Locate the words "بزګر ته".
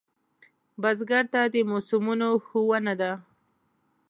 0.81-1.41